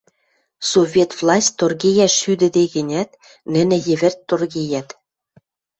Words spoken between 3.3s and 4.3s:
нӹнӹ йӹвӹрт